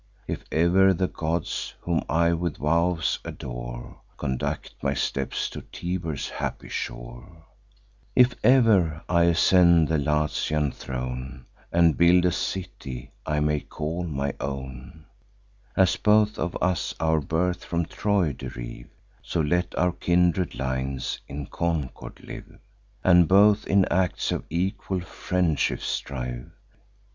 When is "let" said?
19.39-19.77